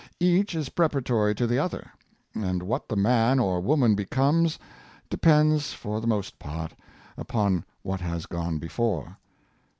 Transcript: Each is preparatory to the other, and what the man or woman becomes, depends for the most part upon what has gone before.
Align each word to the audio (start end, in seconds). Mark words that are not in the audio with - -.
Each 0.19 0.55
is 0.55 0.69
preparatory 0.69 1.35
to 1.35 1.45
the 1.45 1.59
other, 1.59 1.91
and 2.33 2.63
what 2.63 2.89
the 2.89 2.95
man 2.95 3.37
or 3.37 3.61
woman 3.61 3.93
becomes, 3.93 4.57
depends 5.11 5.73
for 5.73 6.01
the 6.01 6.07
most 6.07 6.39
part 6.39 6.73
upon 7.19 7.63
what 7.83 8.01
has 8.01 8.25
gone 8.25 8.57
before. 8.57 9.19